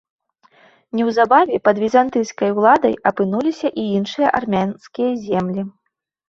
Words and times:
Неўзабаве 0.99 1.59
пад 1.67 1.81
візантыйскай 1.83 2.49
уладай 2.61 2.95
апынуліся 3.11 3.67
і 3.83 3.85
іншыя 3.99 4.33
армянскія 4.41 5.11
землі. 5.29 5.63